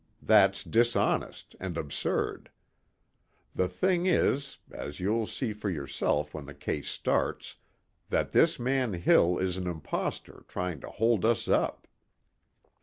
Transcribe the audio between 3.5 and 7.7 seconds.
The thing is, as you'll see for yourself when the case starts,